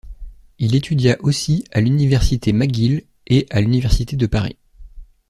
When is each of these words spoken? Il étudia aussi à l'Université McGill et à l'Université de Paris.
Il 0.57 0.73
étudia 0.73 1.15
aussi 1.19 1.63
à 1.71 1.79
l'Université 1.79 2.53
McGill 2.53 3.03
et 3.27 3.45
à 3.51 3.61
l'Université 3.61 4.15
de 4.15 4.25
Paris. 4.25 4.57